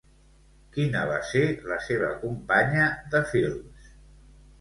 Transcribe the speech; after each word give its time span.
Quina 0.77 1.01
va 1.09 1.17
ser 1.31 1.43
la 1.71 1.77
seva 1.87 2.09
companya 2.23 2.87
de 3.13 3.21
films? 3.35 3.93